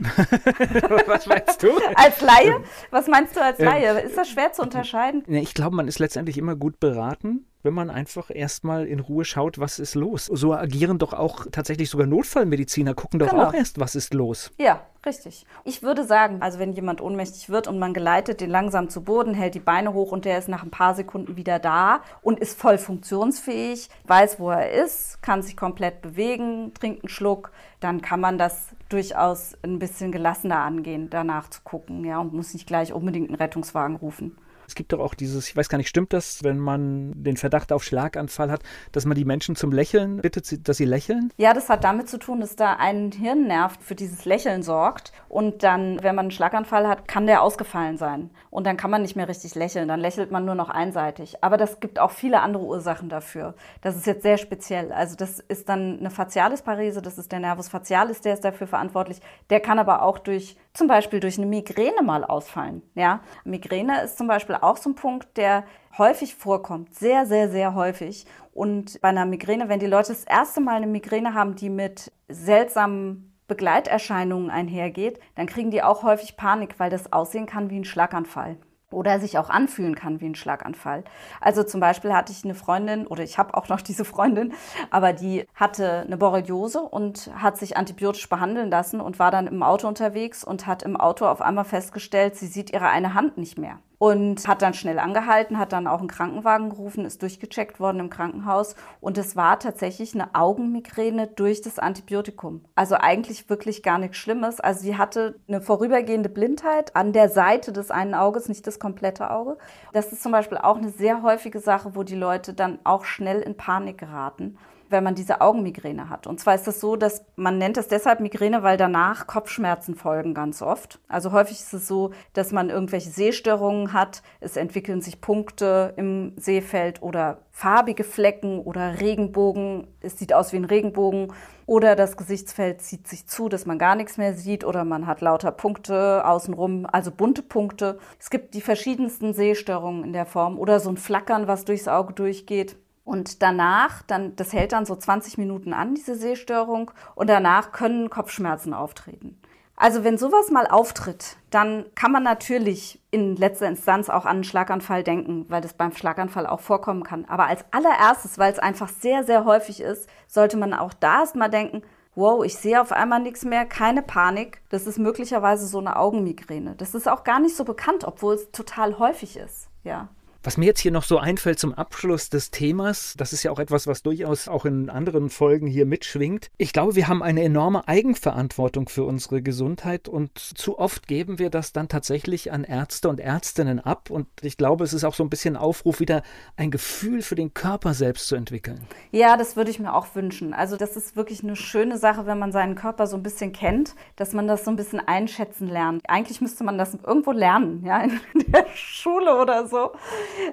was 1.08 1.28
meinst 1.28 1.62
du? 1.62 1.70
als 1.96 2.22
Laie? 2.22 2.64
Was 2.90 3.08
meinst 3.08 3.36
du 3.36 3.42
als 3.42 3.60
Laie? 3.60 4.00
Ist 4.02 4.18
das 4.18 4.30
schwer 4.30 4.52
zu 4.52 4.64
unterscheiden? 4.64 5.24
Ich 5.28 5.54
glaube, 5.54 5.76
man 5.76 5.88
ist 5.88 6.00
letztendlich 6.00 6.38
immer 6.38 6.56
gut 6.56 6.80
beraten, 6.80 7.46
wenn 7.64 7.74
man 7.74 7.90
einfach 7.90 8.30
erstmal 8.34 8.86
in 8.86 9.00
Ruhe 9.00 9.26
schaut, 9.26 9.60
was 9.60 9.80
ist 9.80 9.96
los. 9.96 10.26
So 10.26 10.54
agieren 10.54 10.98
doch 10.98 11.14
auch 11.14 11.46
tatsächlich 11.52 11.90
sogar 11.90 12.08
Notfallmediziner, 12.08 12.94
gucken 12.94 13.20
doch 13.20 13.30
genau. 13.30 13.48
auch 13.48 13.54
erst, 13.54 13.80
was 13.80 13.96
ist 13.96 14.14
los. 14.14 14.52
Ja, 14.58 14.82
richtig. 15.06 15.46
Ich 15.64 15.84
würde 15.84 16.04
sagen, 16.04 16.42
also 16.42 16.60
wenn 16.60 16.74
jemand 16.74 17.02
ohnmächtig 17.02 17.50
wird 17.50 17.68
und 17.68 17.80
man 17.80 17.94
geleitet 17.94 18.42
den 18.42 18.50
langsam 18.50 18.90
zu 18.90 19.04
Boden, 19.04 19.34
hält 19.34 19.56
die 19.56 19.60
Beine 19.60 19.94
hoch 19.94 20.12
und 20.12 20.26
der 20.26 20.38
ist 20.38 20.48
nach 20.48 20.64
ein 20.64 20.72
paar 20.72 20.96
Sekunden 20.96 21.38
wieder 21.38 21.60
da 21.60 22.02
und 22.22 22.40
ist 22.40 22.58
voll 22.58 22.78
funktionsfähig, 22.78 23.90
weiß, 24.06 24.40
wo 24.40 24.52
er 24.52 24.72
ist, 24.72 25.22
kann 25.22 25.42
sich 25.42 25.56
komplett 25.58 26.02
bewegen, 26.02 26.74
trinkt 26.74 27.04
einen 27.04 27.10
Schluck, 27.10 27.52
dann 27.80 28.02
kann 28.02 28.20
man 28.20 28.38
das 28.38 28.70
durchaus 28.90 29.58
ein 29.64 29.80
bisschen 29.80 30.12
gelassener 30.12 30.60
angehen, 30.60 31.10
danach 31.10 31.50
zu 31.50 31.62
gucken, 31.64 32.04
ja, 32.06 32.20
und 32.20 32.34
muss 32.34 32.54
nicht 32.54 32.68
gleich 32.68 32.94
unbedingt 32.94 33.30
einen 33.30 33.38
Rettungswagen 33.38 33.96
rufen. 33.96 34.38
Es 34.72 34.76
gibt 34.76 34.94
doch 34.94 35.02
auch 35.02 35.16
dieses, 35.16 35.50
ich 35.50 35.58
weiß 35.58 35.68
gar 35.68 35.78
nicht, 35.78 35.90
stimmt 35.90 36.14
das, 36.14 36.46
wenn 36.46 36.58
man 36.58 37.12
den 37.14 37.36
Verdacht 37.36 37.74
auf 37.74 37.84
Schlaganfall 37.84 38.50
hat, 38.50 38.64
dass 38.94 39.04
man 39.04 39.18
die 39.18 39.26
Menschen 39.26 39.58
zum 39.58 39.74
Lächeln 39.74 40.22
bittet, 40.22 40.66
dass 40.66 40.78
sie 40.78 40.86
lächeln? 40.86 41.34
Ja, 41.36 41.54
das 41.54 41.68
hat 41.68 41.84
damit 41.84 42.08
zu 42.08 42.18
tun, 42.18 42.40
dass 42.40 42.56
da 42.56 42.78
ein 42.78 43.12
Hirnnerv 43.12 43.78
für 43.82 43.96
dieses 43.96 44.24
Lächeln 44.24 44.64
sorgt. 44.64 45.12
Und 45.28 45.64
dann, 45.64 46.02
wenn 46.02 46.16
man 46.16 46.24
einen 46.24 46.32
Schlaganfall 46.32 46.88
hat, 46.88 47.10
kann 47.10 47.28
der 47.28 47.42
ausgefallen 47.42 47.98
sein. 47.98 48.30
Und 48.50 48.66
dann 48.66 48.78
kann 48.78 48.90
man 48.90 49.02
nicht 49.02 49.18
mehr 49.18 49.28
richtig 49.28 49.56
lächeln. 49.56 49.90
Dann 49.90 50.00
lächelt 50.00 50.32
man 50.32 50.46
nur 50.46 50.56
noch 50.56 50.70
einseitig. 50.70 51.44
Aber 51.44 51.58
das 51.58 51.82
gibt 51.82 52.00
auch 52.00 52.12
viele 52.12 52.40
andere 52.40 52.64
Ursachen 52.64 53.10
dafür. 53.10 53.56
Das 53.82 53.98
ist 53.98 54.08
jetzt 54.08 54.24
sehr 54.24 54.38
speziell. 54.38 54.94
Also 54.94 55.18
das 55.18 55.42
ist 55.42 55.68
dann 55.68 56.00
eine 56.00 56.12
Facialisparese, 56.12 57.02
das 57.02 57.18
ist 57.18 57.34
der 57.34 57.42
Nervus 57.42 57.68
facialis, 57.68 58.22
der 58.22 58.36
ist 58.36 58.46
dafür 58.46 58.68
verantwortlich. 58.68 59.20
Der 59.50 59.60
kann 59.60 59.80
aber 59.80 60.04
auch 60.04 60.18
durch 60.18 60.56
zum 60.74 60.88
Beispiel 60.88 61.20
durch 61.20 61.38
eine 61.38 61.48
Migräne 61.48 62.02
mal 62.02 62.24
ausfallen. 62.24 62.82
Ja? 62.96 63.22
Migräne 63.44 64.02
ist 64.04 64.18
zum 64.18 64.28
Beispiel 64.28 64.56
auch 64.56 64.78
so 64.78 64.90
ein 64.90 64.96
Punkt, 64.96 65.38
der 65.38 65.66
häufig 65.98 66.36
vorkommt, 66.36 66.94
sehr, 66.96 67.26
sehr, 67.26 67.50
sehr 67.50 67.76
häufig. 67.76 68.26
Und 68.54 69.00
bei 69.02 69.10
einer 69.10 69.26
Migräne, 69.26 69.70
wenn 69.70 69.80
die 69.80 69.88
Leute 69.88 70.10
das 70.10 70.24
erste 70.24 70.62
Mal 70.62 70.78
eine 70.78 70.88
Migräne 70.88 71.34
haben, 71.34 71.56
die 71.56 71.70
mit 71.70 72.12
seltsamen 72.28 73.38
Begleiterscheinungen 73.48 74.50
einhergeht, 74.50 75.20
dann 75.36 75.46
kriegen 75.46 75.72
die 75.72 75.84
auch 75.84 76.04
häufig 76.04 76.38
Panik, 76.38 76.76
weil 76.80 76.90
das 76.90 77.12
aussehen 77.12 77.46
kann 77.46 77.70
wie 77.70 77.80
ein 77.80 77.86
Schlaganfall 77.86 78.58
oder 78.92 79.20
sich 79.20 79.38
auch 79.38 79.50
anfühlen 79.50 79.96
kann 79.96 80.22
wie 80.22 80.28
ein 80.28 80.36
Schlaganfall. 80.36 81.04
Also 81.40 81.64
zum 81.64 81.80
Beispiel 81.80 82.14
hatte 82.14 82.32
ich 82.32 82.44
eine 82.44 82.56
Freundin 82.56 83.08
oder 83.08 83.24
ich 83.24 83.38
habe 83.38 83.54
auch 83.56 83.70
noch 83.70 83.82
diese 83.82 84.06
Freundin, 84.06 84.54
aber 84.90 85.14
die 85.14 85.46
hatte 85.56 86.02
eine 86.02 86.18
Borreliose 86.18 86.82
und 86.82 87.32
hat 87.36 87.58
sich 87.58 87.78
antibiotisch 87.78 88.28
behandeln 88.30 88.70
lassen 88.70 89.02
und 89.02 89.20
war 89.20 89.32
dann 89.32 89.48
im 89.48 89.64
Auto 89.64 89.88
unterwegs 89.88 90.44
und 90.44 90.68
hat 90.68 90.84
im 90.84 90.98
Auto 90.98 91.26
auf 91.26 91.42
einmal 91.42 91.66
festgestellt, 91.66 92.36
sie 92.36 92.48
sieht 92.48 92.72
ihre 92.72 92.88
eine 92.88 93.14
Hand 93.14 93.38
nicht 93.38 93.58
mehr 93.58 93.80
und 94.02 94.48
hat 94.48 94.64
dann 94.64 94.74
schnell 94.74 94.98
angehalten, 94.98 95.60
hat 95.60 95.74
dann 95.74 95.86
auch 95.86 96.00
einen 96.00 96.08
Krankenwagen 96.08 96.72
gerufen, 96.72 97.06
ist 97.06 97.22
durchgecheckt 97.22 97.80
worden 97.80 98.00
im 98.00 98.10
Krankenhaus 98.10 98.76
und 99.00 99.16
es 99.20 99.36
war 99.36 99.60
tatsächlich 99.60 100.16
eine 100.16 100.34
Augenmigräne 100.34 101.28
durch 101.28 101.62
das 101.62 101.78
Antibiotikum. 101.78 102.66
Also 102.74 102.96
eigentlich 102.96 103.48
wirklich 103.48 103.84
gar 103.84 104.00
nichts 104.00 104.18
Schlimmes. 104.18 104.60
Also 104.60 104.82
sie 104.82 104.98
hatte 104.98 105.36
eine 105.48 105.62
vorübergehende 105.62 106.30
Blindheit 106.30 106.96
an 106.96 107.14
der 107.14 107.30
Seite 107.30 107.72
des 107.72 107.92
einen 107.92 108.16
Auges, 108.16 108.50
nicht 108.50 108.66
das 108.66 108.80
komplette 108.80 109.30
Auge. 109.30 109.60
Das 109.94 110.12
ist 110.12 110.24
zum 110.24 110.32
Beispiel 110.32 110.58
auch 110.58 110.78
eine 110.78 110.90
sehr 110.90 111.22
häufige 111.22 111.60
Sache, 111.60 111.96
wo 111.96 112.02
die 112.02 112.16
Leute 112.16 112.56
dann 112.56 112.80
auch 112.84 113.06
schnell 113.06 113.42
in 113.42 113.56
Panik 113.56 114.00
geraten. 114.00 114.58
Wenn 114.92 115.04
man 115.04 115.16
diese 115.16 115.42
Augenmigräne 115.42 116.10
hat. 116.10 116.28
Und 116.28 116.40
zwar 116.40 116.56
ist 116.56 116.68
das 116.68 116.80
so, 116.80 116.96
dass 116.96 117.26
man 117.36 117.58
nennt 117.58 117.78
es 117.78 117.88
deshalb 117.88 118.20
Migräne, 118.20 118.64
weil 118.64 118.78
danach 118.78 119.28
Kopfschmerzen 119.28 119.96
folgen 119.96 120.34
ganz 120.34 120.62
oft. 120.62 121.00
Also 121.08 121.32
häufig 121.32 121.60
ist 121.60 121.74
es 121.74 121.88
so, 121.88 122.12
dass 122.34 122.52
man 122.52 122.70
irgendwelche 122.70 123.10
Sehstörungen 123.10 123.94
hat. 123.94 124.22
Es 124.40 124.58
entwickeln 124.58 125.02
sich 125.02 125.22
Punkte 125.22 125.94
im 125.98 126.34
Sehfeld 126.38 127.02
oder 127.02 127.40
farbige 127.52 128.04
Flecken 128.04 128.60
oder 128.60 129.00
Regenbogen. 129.00 129.88
Es 130.02 130.18
sieht 130.18 130.34
aus 130.34 130.54
wie 130.54 130.58
ein 130.58 130.66
Regenbogen. 130.66 131.34
Oder 131.66 131.96
das 131.96 132.18
Gesichtsfeld 132.18 132.82
zieht 132.82 133.08
sich 133.08 133.28
zu, 133.28 133.48
dass 133.48 133.66
man 133.66 133.78
gar 133.78 133.96
nichts 133.96 134.18
mehr 134.18 134.34
sieht. 134.34 134.64
Oder 134.64 134.84
man 134.84 135.06
hat 135.06 135.22
lauter 135.22 135.52
Punkte 135.52 136.26
außenrum, 136.26 136.88
also 136.92 137.12
bunte 137.12 137.44
Punkte. 137.44 138.00
Es 138.20 138.30
gibt 138.30 138.54
die 138.56 138.62
verschiedensten 138.62 139.34
Sehstörungen 139.34 140.04
in 140.04 140.14
der 140.14 140.26
Form. 140.26 140.58
Oder 140.58 140.80
so 140.80 140.90
ein 140.90 140.98
Flackern, 140.98 141.48
was 141.48 141.66
durchs 141.66 141.88
Auge 141.88 142.14
durchgeht. 142.14 142.78
Und 143.04 143.42
danach, 143.42 144.04
dann, 144.04 144.36
das 144.36 144.54
hält 144.54 144.74
dann 144.74 144.86
so 144.86 144.96
20 144.96 145.38
Minuten 145.38 145.74
an, 145.74 145.96
diese 145.96 146.16
Sehstörung. 146.16 146.92
Und 147.16 147.30
danach 147.30 147.72
können 147.72 148.10
Kopfschmerzen 148.10 148.74
auftreten. 148.74 149.42
Also 149.76 150.04
wenn 150.04 150.20
sowas 150.20 150.52
mal 150.52 150.68
auftritt, 150.68 151.38
dann 151.50 151.86
kann 151.96 152.12
man 152.12 152.22
natürlich 152.22 153.02
in 153.10 153.36
letzter 153.36 153.68
Instanz 153.68 154.10
auch 154.10 154.26
an 154.26 154.36
einen 154.36 154.44
Schlaganfall 154.44 155.04
denken, 155.04 155.48
weil 155.50 155.62
das 155.62 155.74
beim 155.74 155.92
Schlaganfall 155.92 156.46
auch 156.46 156.60
vorkommen 156.60 157.04
kann. 157.04 157.26
Aber 157.26 157.48
als 157.48 157.66
allererstes, 157.72 158.38
weil 158.38 158.54
es 158.54 158.60
einfach 158.60 158.90
sehr, 158.90 159.24
sehr 159.24 159.44
häufig 159.44 159.82
ist, 159.82 160.08
sollte 160.28 160.58
man 160.58 160.76
auch 160.76 160.94
da 160.94 161.22
erst 161.22 161.36
mal 161.36 161.50
denken, 161.50 161.82
wow, 162.14 162.44
ich 162.46 162.58
sehe 162.58 162.80
auf 162.80 162.92
einmal 162.92 163.22
nichts 163.22 163.44
mehr, 163.44 163.66
keine 163.66 164.04
Panik. 164.04 164.62
Das 164.70 164.86
ist 164.86 165.00
möglicherweise 165.00 165.66
so 165.66 165.80
eine 165.80 165.96
Augenmigräne. 165.96 166.76
Das 166.76 166.94
ist 166.94 167.08
auch 167.08 167.24
gar 167.24 167.40
nicht 167.40 167.56
so 167.56 167.64
bekannt, 167.64 168.04
obwohl 168.06 168.36
es 168.36 168.52
total 168.52 169.00
häufig 169.00 169.36
ist. 169.36 169.68
Ja. 169.84 170.10
Was 170.44 170.58
mir 170.58 170.66
jetzt 170.66 170.80
hier 170.80 170.92
noch 170.92 171.04
so 171.04 171.20
einfällt 171.20 171.60
zum 171.60 171.72
Abschluss 171.76 172.30
des 172.32 172.50
Themas, 172.50 173.14
das 173.16 173.32
ist 173.32 173.44
ja 173.44 173.52
auch 173.52 173.60
etwas, 173.60 173.86
was 173.86 174.02
durchaus 174.02 174.48
auch 174.48 174.66
in 174.66 174.90
anderen 174.90 175.30
Folgen 175.30 175.68
hier 175.68 175.86
mitschwingt. 175.86 176.50
Ich 176.58 176.74
glaube, 176.74 176.96
wir 176.96 177.08
haben 177.08 177.22
eine 177.22 177.44
enorme 177.44 177.88
Eigenverantwortung 177.88 178.90
für 178.90 179.04
unsere 179.04 179.44
Gesundheit 179.44 180.08
und 180.08 180.40
zu 180.40 180.80
oft 180.80 181.08
geben 181.08 181.38
wir 181.38 181.52
das 181.52 181.74
dann 181.74 181.90
tatsächlich 181.90 182.52
an 182.52 182.64
Ärzte 182.64 183.10
und 183.10 183.20
Ärztinnen 183.20 183.80
ab. 183.80 184.10
Und 184.10 184.28
ich 184.42 184.58
glaube, 184.58 184.84
es 184.84 184.94
ist 184.94 185.04
auch 185.04 185.14
so 185.14 185.24
ein 185.24 185.30
bisschen 185.30 185.56
Aufruf, 185.56 186.00
wieder 186.00 186.24
ein 186.58 186.72
Gefühl 186.72 187.22
für 187.22 187.36
den 187.36 187.54
Körper 187.54 187.94
selbst 187.94 188.28
zu 188.28 188.36
entwickeln. 188.36 188.82
Ja, 189.12 189.38
das 189.38 189.56
würde 189.56 189.70
ich 189.70 189.80
mir 189.80 189.94
auch 189.94 190.16
wünschen. 190.16 190.56
Also 190.56 190.76
das 190.76 190.98
ist 190.98 191.16
wirklich 191.16 191.44
eine 191.44 191.56
schöne 191.56 192.00
Sache, 192.00 192.26
wenn 192.26 192.40
man 192.40 192.52
seinen 192.52 192.74
Körper 192.74 193.06
so 193.06 193.16
ein 193.16 193.22
bisschen 193.22 193.52
kennt, 193.52 193.94
dass 194.16 194.34
man 194.34 194.48
das 194.48 194.66
so 194.66 194.72
ein 194.72 194.76
bisschen 194.76 195.00
einschätzen 195.08 195.68
lernt. 195.68 196.02
Eigentlich 196.10 196.42
müsste 196.42 196.64
man 196.64 196.80
das 196.80 196.98
irgendwo 197.06 197.32
lernen, 197.32 197.86
ja, 197.86 198.02
in 198.02 198.20
der 198.48 198.66
Schule 198.74 199.40
oder 199.40 199.68
so. 199.68 199.92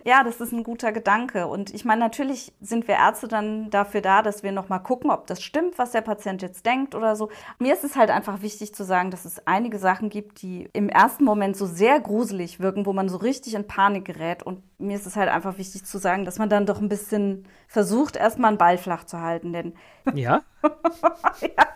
Ja, 0.05 0.25
das 0.25 0.41
ist 0.41 0.53
ein 0.53 0.63
guter 0.63 0.93
Gedanke. 0.93 1.47
Und 1.47 1.75
ich 1.75 1.85
meine, 1.85 2.01
natürlich 2.01 2.53
sind 2.61 2.89
wir 2.89 2.97
Ärzte 2.97 3.29
dann 3.29 3.71
dafür 3.71 4.01
da, 4.01 4.23
dass 4.23 4.43
wir 4.43 4.53
nochmal 4.53 4.83
gucken, 4.83 5.11
ob 5.11 5.27
das 5.27 5.43
stimmt, 5.43 5.79
was 5.79 5.93
der 5.93 6.01
Patient 6.01 6.43
jetzt 6.43 6.67
denkt 6.67 6.95
oder 6.95 7.17
so. 7.17 7.31
Mir 7.59 7.75
ist 7.75 7.85
es 7.85 7.97
halt 7.97 8.11
einfach 8.11 8.43
wichtig 8.43 8.75
zu 8.75 8.85
sagen, 8.85 9.11
dass 9.11 9.25
es 9.25 9.47
einige 9.47 9.79
Sachen 9.79 10.09
gibt, 10.09 10.43
die 10.43 10.69
im 10.73 10.89
ersten 10.89 11.25
Moment 11.25 11.57
so 11.57 11.67
sehr 11.67 12.01
gruselig 12.01 12.61
wirken, 12.61 12.87
wo 12.87 12.93
man 12.93 13.09
so 13.09 13.17
richtig 13.19 13.55
in 13.55 13.67
Panik 13.67 14.05
gerät. 14.05 14.43
Und 14.43 14.63
mir 14.79 14.97
ist 14.97 15.07
es 15.07 15.17
halt 15.17 15.29
einfach 15.29 15.59
wichtig 15.59 15.85
zu 15.85 15.99
sagen, 15.99 16.25
dass 16.25 16.39
man 16.39 16.49
dann 16.49 16.67
doch 16.67 16.81
ein 16.81 16.89
bisschen 16.89 17.47
versucht, 17.67 18.17
erstmal 18.17 18.49
einen 18.49 18.59
Ball 18.59 18.79
flach 18.79 19.05
zu 19.05 19.21
halten. 19.21 19.53
Denn 19.53 19.75
ja? 20.15 20.43
ja? 20.63 21.69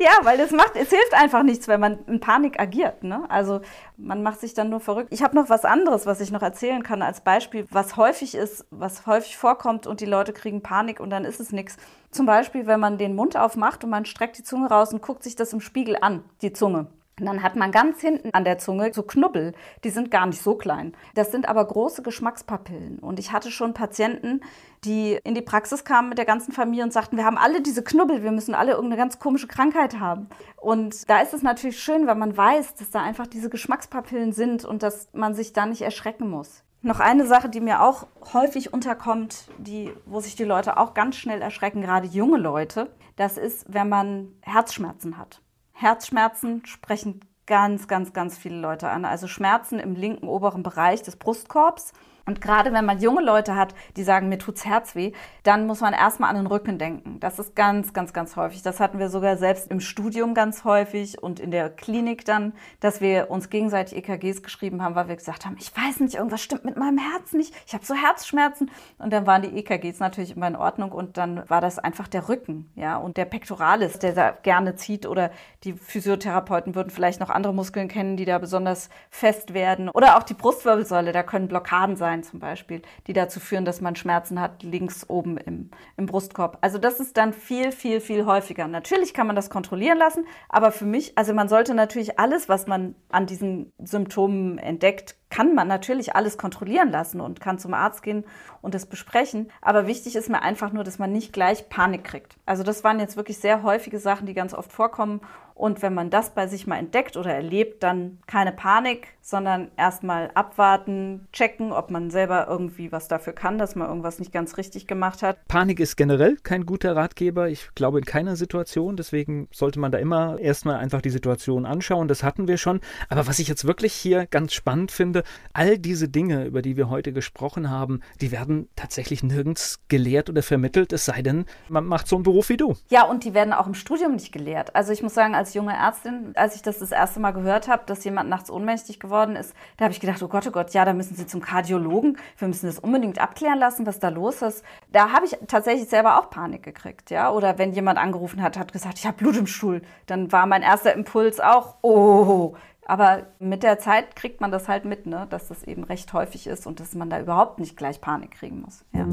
ja, 0.00 0.10
weil 0.22 0.38
das 0.38 0.50
macht, 0.50 0.76
es 0.76 0.90
hilft 0.90 1.14
einfach 1.14 1.42
nichts, 1.42 1.68
wenn 1.68 1.80
man 1.80 2.04
in 2.06 2.20
Panik 2.20 2.60
agiert. 2.60 3.04
Ne? 3.04 3.24
Also 3.28 3.60
man 3.96 4.22
macht 4.22 4.40
sich 4.40 4.54
dann 4.54 4.70
nur 4.70 4.80
verrückt. 4.80 5.08
Ich 5.12 5.22
habe 5.22 5.34
noch 5.34 5.48
was 5.48 5.64
anderes, 5.64 6.06
was 6.06 6.20
ich 6.20 6.30
noch 6.30 6.42
erzählen 6.42 6.82
kann 6.82 7.02
als 7.02 7.20
Beispiel, 7.20 7.43
was 7.70 7.96
häufig 7.96 8.34
ist, 8.34 8.66
was 8.70 9.06
häufig 9.06 9.36
vorkommt 9.36 9.86
und 9.86 10.00
die 10.00 10.06
Leute 10.06 10.32
kriegen 10.32 10.62
Panik 10.62 11.00
und 11.00 11.10
dann 11.10 11.24
ist 11.24 11.40
es 11.40 11.52
nichts. 11.52 11.76
Zum 12.10 12.26
Beispiel, 12.26 12.66
wenn 12.66 12.80
man 12.80 12.98
den 12.98 13.14
Mund 13.16 13.36
aufmacht 13.36 13.84
und 13.84 13.90
man 13.90 14.04
streckt 14.04 14.38
die 14.38 14.44
Zunge 14.44 14.68
raus 14.68 14.92
und 14.92 15.02
guckt 15.02 15.22
sich 15.22 15.36
das 15.36 15.52
im 15.52 15.60
Spiegel 15.60 15.96
an, 16.00 16.24
die 16.42 16.52
Zunge. 16.52 16.88
Und 17.20 17.26
dann 17.26 17.42
hat 17.44 17.54
man 17.54 17.70
ganz 17.70 18.00
hinten 18.00 18.30
an 18.32 18.44
der 18.44 18.58
Zunge 18.58 18.92
so 18.92 19.04
Knubbel, 19.04 19.52
die 19.84 19.90
sind 19.90 20.10
gar 20.10 20.26
nicht 20.26 20.42
so 20.42 20.56
klein. 20.56 20.96
Das 21.14 21.30
sind 21.30 21.48
aber 21.48 21.64
große 21.64 22.02
Geschmackspapillen. 22.02 22.98
Und 22.98 23.20
ich 23.20 23.30
hatte 23.30 23.52
schon 23.52 23.72
Patienten, 23.72 24.40
die 24.84 25.20
in 25.22 25.34
die 25.34 25.42
Praxis 25.42 25.84
kamen 25.84 26.08
mit 26.08 26.18
der 26.18 26.24
ganzen 26.24 26.52
Familie 26.52 26.82
und 26.82 26.92
sagten, 26.92 27.16
wir 27.16 27.24
haben 27.24 27.38
alle 27.38 27.62
diese 27.62 27.84
Knubbel, 27.84 28.24
wir 28.24 28.32
müssen 28.32 28.54
alle 28.54 28.72
irgendeine 28.72 29.00
ganz 29.00 29.20
komische 29.20 29.46
Krankheit 29.46 30.00
haben. 30.00 30.28
Und 30.56 31.08
da 31.08 31.20
ist 31.20 31.32
es 31.32 31.42
natürlich 31.42 31.78
schön, 31.78 32.08
wenn 32.08 32.18
man 32.18 32.36
weiß, 32.36 32.74
dass 32.74 32.90
da 32.90 33.00
einfach 33.00 33.28
diese 33.28 33.48
Geschmackspapillen 33.48 34.32
sind 34.32 34.64
und 34.64 34.82
dass 34.82 35.08
man 35.12 35.34
sich 35.34 35.52
da 35.52 35.66
nicht 35.66 35.82
erschrecken 35.82 36.28
muss. 36.28 36.64
Noch 36.84 37.00
eine 37.00 37.26
Sache, 37.26 37.48
die 37.48 37.62
mir 37.62 37.80
auch 37.80 38.06
häufig 38.34 38.74
unterkommt, 38.74 39.48
die, 39.56 39.90
wo 40.04 40.20
sich 40.20 40.36
die 40.36 40.44
Leute 40.44 40.76
auch 40.76 40.92
ganz 40.92 41.16
schnell 41.16 41.40
erschrecken, 41.40 41.80
gerade 41.80 42.06
junge 42.06 42.36
Leute, 42.36 42.94
das 43.16 43.38
ist, 43.38 43.64
wenn 43.72 43.88
man 43.88 44.34
Herzschmerzen 44.42 45.16
hat. 45.16 45.40
Herzschmerzen 45.72 46.66
sprechen 46.66 47.20
ganz, 47.46 47.88
ganz, 47.88 48.12
ganz 48.12 48.36
viele 48.36 48.60
Leute 48.60 48.90
an. 48.90 49.06
Also 49.06 49.28
Schmerzen 49.28 49.78
im 49.78 49.94
linken 49.94 50.28
oberen 50.28 50.62
Bereich 50.62 51.00
des 51.00 51.16
Brustkorbs 51.16 51.94
und 52.26 52.40
gerade 52.40 52.72
wenn 52.72 52.84
man 52.84 53.00
junge 53.00 53.22
Leute 53.22 53.54
hat, 53.54 53.74
die 53.96 54.02
sagen, 54.02 54.28
mir 54.28 54.38
tut's 54.38 54.64
Herz 54.64 54.94
weh, 54.94 55.12
dann 55.42 55.66
muss 55.66 55.80
man 55.80 55.92
erstmal 55.92 56.30
an 56.30 56.36
den 56.36 56.46
Rücken 56.46 56.78
denken. 56.78 57.20
Das 57.20 57.38
ist 57.38 57.54
ganz, 57.54 57.92
ganz, 57.92 58.12
ganz 58.12 58.36
häufig. 58.36 58.62
Das 58.62 58.80
hatten 58.80 58.98
wir 58.98 59.10
sogar 59.10 59.36
selbst 59.36 59.70
im 59.70 59.80
Studium 59.80 60.32
ganz 60.32 60.64
häufig 60.64 61.22
und 61.22 61.38
in 61.38 61.50
der 61.50 61.68
Klinik 61.68 62.24
dann, 62.24 62.54
dass 62.80 63.00
wir 63.00 63.30
uns 63.30 63.50
gegenseitig 63.50 63.98
EKGs 63.98 64.42
geschrieben 64.42 64.82
haben, 64.82 64.94
weil 64.94 65.08
wir 65.08 65.16
gesagt 65.16 65.44
haben, 65.44 65.56
ich 65.60 65.70
weiß 65.76 66.00
nicht, 66.00 66.14
irgendwas 66.14 66.42
stimmt 66.42 66.64
mit 66.64 66.76
meinem 66.76 66.98
Herz 66.98 67.32
nicht. 67.32 67.54
Ich 67.66 67.74
habe 67.74 67.84
so 67.84 67.94
Herzschmerzen. 67.94 68.70
Und 68.98 69.12
dann 69.12 69.26
waren 69.26 69.42
die 69.42 69.56
EKGs 69.58 69.98
natürlich 69.98 70.34
immer 70.34 70.48
in 70.48 70.56
Ordnung 70.56 70.92
und 70.92 71.18
dann 71.18 71.48
war 71.50 71.60
das 71.60 71.78
einfach 71.78 72.08
der 72.08 72.28
Rücken, 72.28 72.70
ja, 72.74 72.96
und 72.96 73.16
der 73.16 73.24
Pectoralis, 73.26 73.98
der 73.98 74.12
da 74.12 74.30
gerne 74.30 74.76
zieht 74.76 75.06
oder 75.06 75.30
die 75.64 75.74
Physiotherapeuten 75.74 76.74
würden 76.74 76.90
vielleicht 76.90 77.20
noch 77.20 77.30
andere 77.30 77.52
Muskeln 77.52 77.88
kennen, 77.88 78.16
die 78.16 78.24
da 78.24 78.38
besonders 78.38 78.88
fest 79.10 79.52
werden 79.52 79.88
oder 79.90 80.16
auch 80.16 80.22
die 80.22 80.34
Brustwirbelsäule, 80.34 81.12
da 81.12 81.22
können 81.22 81.48
Blockaden 81.48 81.96
sein 81.96 82.13
sein 82.14 82.22
zum 82.22 82.40
Beispiel, 82.40 82.82
die 83.06 83.12
dazu 83.12 83.40
führen, 83.40 83.64
dass 83.64 83.80
man 83.80 83.96
Schmerzen 83.96 84.40
hat 84.40 84.62
links 84.62 85.08
oben 85.08 85.36
im, 85.36 85.70
im 85.96 86.06
Brustkorb. 86.06 86.58
Also 86.60 86.78
das 86.78 87.00
ist 87.00 87.16
dann 87.16 87.32
viel, 87.32 87.72
viel, 87.72 88.00
viel 88.00 88.24
häufiger. 88.24 88.68
Natürlich 88.68 89.14
kann 89.14 89.26
man 89.26 89.36
das 89.36 89.50
kontrollieren 89.50 89.98
lassen, 89.98 90.26
aber 90.48 90.72
für 90.72 90.86
mich, 90.86 91.16
also 91.18 91.34
man 91.34 91.48
sollte 91.48 91.74
natürlich 91.74 92.18
alles, 92.18 92.48
was 92.48 92.66
man 92.66 92.94
an 93.10 93.26
diesen 93.26 93.72
Symptomen 93.78 94.58
entdeckt, 94.58 95.16
kann 95.34 95.52
man 95.52 95.66
natürlich 95.66 96.14
alles 96.14 96.38
kontrollieren 96.38 96.92
lassen 96.92 97.20
und 97.20 97.40
kann 97.40 97.58
zum 97.58 97.74
Arzt 97.74 98.04
gehen 98.04 98.22
und 98.62 98.72
das 98.72 98.86
besprechen. 98.86 99.50
Aber 99.60 99.88
wichtig 99.88 100.14
ist 100.14 100.30
mir 100.30 100.42
einfach 100.42 100.72
nur, 100.72 100.84
dass 100.84 101.00
man 101.00 101.10
nicht 101.10 101.32
gleich 101.32 101.68
Panik 101.68 102.04
kriegt. 102.04 102.36
Also 102.46 102.62
das 102.62 102.84
waren 102.84 103.00
jetzt 103.00 103.16
wirklich 103.16 103.38
sehr 103.38 103.64
häufige 103.64 103.98
Sachen, 103.98 104.26
die 104.28 104.34
ganz 104.34 104.54
oft 104.54 104.72
vorkommen. 104.72 105.20
Und 105.56 105.82
wenn 105.82 105.94
man 105.94 106.10
das 106.10 106.30
bei 106.30 106.48
sich 106.48 106.66
mal 106.66 106.78
entdeckt 106.78 107.16
oder 107.16 107.32
erlebt, 107.32 107.82
dann 107.82 108.18
keine 108.26 108.50
Panik, 108.50 109.08
sondern 109.20 109.70
erstmal 109.76 110.30
abwarten, 110.34 111.28
checken, 111.32 111.72
ob 111.72 111.90
man 111.90 112.10
selber 112.10 112.46
irgendwie 112.48 112.90
was 112.90 113.06
dafür 113.06 113.32
kann, 113.32 113.56
dass 113.56 113.76
man 113.76 113.88
irgendwas 113.88 114.18
nicht 114.18 114.32
ganz 114.32 114.56
richtig 114.56 114.88
gemacht 114.88 115.22
hat. 115.22 115.38
Panik 115.46 115.78
ist 115.78 115.96
generell 115.96 116.36
kein 116.42 116.66
guter 116.66 116.96
Ratgeber. 116.96 117.48
Ich 117.48 117.70
glaube 117.74 117.98
in 117.98 118.04
keiner 118.04 118.36
Situation. 118.36 118.96
Deswegen 118.96 119.48
sollte 119.52 119.78
man 119.78 119.92
da 119.92 119.98
immer 119.98 120.38
erstmal 120.40 120.76
einfach 120.76 121.00
die 121.00 121.10
Situation 121.10 121.66
anschauen. 121.66 122.08
Das 122.08 122.24
hatten 122.24 122.48
wir 122.48 122.58
schon. 122.58 122.80
Aber 123.08 123.26
was 123.26 123.38
ich 123.38 123.46
jetzt 123.46 123.64
wirklich 123.64 123.92
hier 123.92 124.26
ganz 124.26 124.54
spannend 124.54 124.90
finde, 124.90 125.22
all 125.52 125.78
diese 125.78 126.08
Dinge, 126.08 126.44
über 126.44 126.62
die 126.62 126.76
wir 126.76 126.88
heute 126.90 127.12
gesprochen 127.12 127.70
haben, 127.70 128.00
die 128.20 128.32
werden 128.32 128.68
tatsächlich 128.76 129.22
nirgends 129.22 129.80
gelehrt 129.88 130.30
oder 130.30 130.42
vermittelt, 130.42 130.92
es 130.92 131.04
sei 131.04 131.22
denn, 131.22 131.44
man 131.68 131.84
macht 131.84 132.08
so 132.08 132.16
einen 132.16 132.22
Beruf 132.22 132.48
wie 132.48 132.56
du. 132.56 132.74
Ja, 132.88 133.04
und 133.04 133.24
die 133.24 133.34
werden 133.34 133.52
auch 133.52 133.66
im 133.66 133.74
Studium 133.74 134.12
nicht 134.12 134.32
gelehrt. 134.32 134.74
Also 134.74 134.92
ich 134.92 135.02
muss 135.02 135.14
sagen, 135.14 135.34
als 135.34 135.54
junge 135.54 135.74
Ärztin, 135.74 136.32
als 136.34 136.56
ich 136.56 136.62
das 136.62 136.78
das 136.78 136.92
erste 136.92 137.20
Mal 137.20 137.32
gehört 137.32 137.68
habe, 137.68 137.82
dass 137.86 138.04
jemand 138.04 138.28
nachts 138.28 138.50
ohnmächtig 138.50 139.00
geworden 139.00 139.36
ist, 139.36 139.54
da 139.76 139.84
habe 139.84 139.92
ich 139.92 140.00
gedacht, 140.00 140.22
oh 140.22 140.28
Gott, 140.28 140.46
oh 140.46 140.50
Gott, 140.50 140.72
ja, 140.74 140.84
da 140.84 140.92
müssen 140.92 141.14
Sie 141.16 141.26
zum 141.26 141.40
Kardiologen. 141.40 142.18
Wir 142.38 142.48
müssen 142.48 142.66
das 142.66 142.78
unbedingt 142.78 143.18
abklären 143.18 143.58
lassen, 143.58 143.86
was 143.86 143.98
da 143.98 144.08
los 144.08 144.42
ist. 144.42 144.64
Da 144.92 145.12
habe 145.12 145.26
ich 145.26 145.36
tatsächlich 145.46 145.88
selber 145.88 146.18
auch 146.18 146.30
Panik 146.30 146.62
gekriegt, 146.62 147.10
ja. 147.10 147.30
Oder 147.30 147.58
wenn 147.58 147.72
jemand 147.72 147.98
angerufen 147.98 148.42
hat, 148.42 148.58
hat 148.58 148.72
gesagt, 148.72 148.98
ich 148.98 149.06
habe 149.06 149.16
Blut 149.16 149.36
im 149.36 149.46
Stuhl, 149.46 149.82
dann 150.06 150.32
war 150.32 150.46
mein 150.46 150.62
erster 150.62 150.94
Impuls 150.94 151.40
auch, 151.40 151.76
oh, 151.82 152.54
aber 152.86 153.26
mit 153.38 153.62
der 153.62 153.78
Zeit 153.78 154.16
kriegt 154.16 154.40
man 154.40 154.50
das 154.50 154.68
halt 154.68 154.84
mit, 154.84 155.06
ne? 155.06 155.26
dass 155.30 155.48
das 155.48 155.64
eben 155.64 155.84
recht 155.84 156.12
häufig 156.12 156.46
ist 156.46 156.66
und 156.66 156.80
dass 156.80 156.94
man 156.94 157.10
da 157.10 157.20
überhaupt 157.20 157.58
nicht 157.58 157.76
gleich 157.76 158.00
Panik 158.00 158.32
kriegen 158.32 158.60
muss. 158.60 158.84
Ja. 158.92 159.04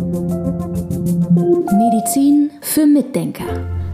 Medizin 1.78 2.52
für 2.62 2.86
Mitdenker. 2.86 3.46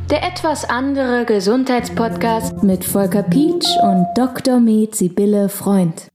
Der 0.09 0.23
etwas 0.23 0.69
andere 0.69 1.25
Gesundheitspodcast 1.25 2.63
mit 2.63 2.85
Volker 2.85 3.23
Pietsch 3.23 3.67
und 3.83 4.07
Dr. 4.15 4.59
Med 4.59 4.95
Sibylle 4.95 5.49
Freund. 5.49 6.09